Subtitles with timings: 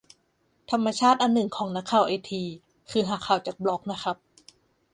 [0.71, 2.43] ธรรมชาติอันหนึ่งของนักข่าวไอที
[2.91, 4.17] คือหาข่าวจากบล็อกนะครับ